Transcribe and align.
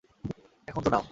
এখন 0.67 0.81
তো 0.83 0.89
নাও। 0.89 0.99